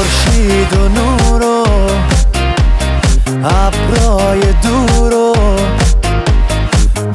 [0.00, 1.64] خورشید و نور و
[3.44, 5.34] ابرای دور و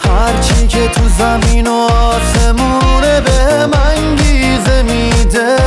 [0.10, 5.58] هرچی که تو زمین و آسمونه به منگیزه میده.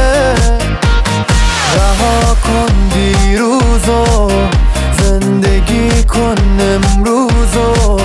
[1.75, 4.31] رها کن دیروز و
[5.03, 8.01] زندگی کن امروز و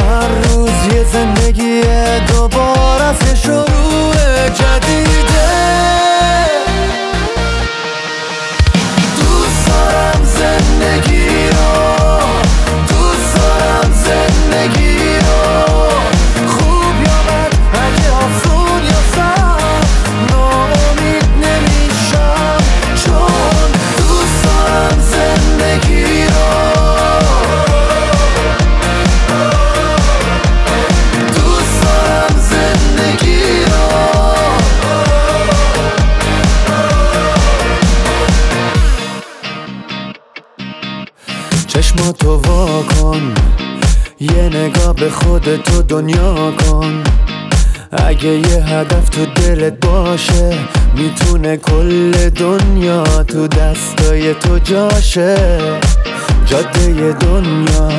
[0.00, 1.82] هر روز یه زندگی
[2.28, 4.14] دوباره از شروع
[4.48, 4.81] جدیده
[41.72, 43.34] چشماتو وا کن.
[44.20, 47.02] یه نگاه به خودتو دنیا کن.
[47.92, 50.58] اگه یه هدف تو دلت باشه
[50.96, 55.36] می‌تونه کل دنیا تو دستای تو جاشه.
[56.46, 57.90] جاده دنیا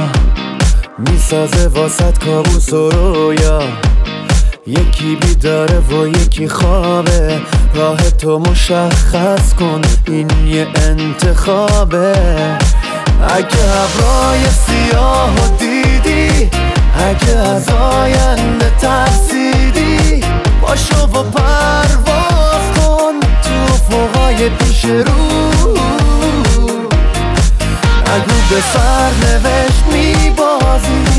[0.97, 3.61] می‌سازه واسط کابوس و رویا.
[4.67, 7.39] یکی بیداره و یکی خوابه.
[7.75, 12.13] راه تو مشخص کن این یه انتخابه.
[13.21, 16.49] اگه ابرای سیاه و دیدی
[17.09, 20.23] اگه از آینده ترسیدی
[20.61, 25.77] باشو و پرواز کن تو فوقای پیش رو.
[28.05, 31.12] اگه به سر نوشت میبازی